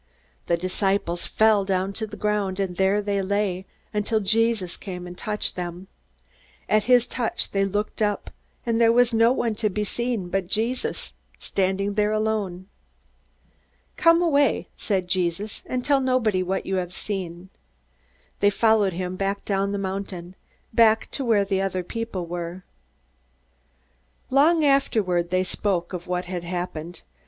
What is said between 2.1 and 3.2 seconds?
ground, and there